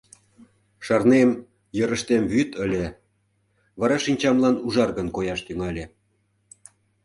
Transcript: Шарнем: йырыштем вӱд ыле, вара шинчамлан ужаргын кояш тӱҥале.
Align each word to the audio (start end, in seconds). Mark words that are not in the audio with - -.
Шарнем: 0.85 1.31
йырыштем 1.77 2.23
вӱд 2.31 2.51
ыле, 2.65 2.85
вара 3.79 3.97
шинчамлан 4.05 4.55
ужаргын 4.65 5.07
кояш 5.15 5.39
тӱҥале. 5.47 5.85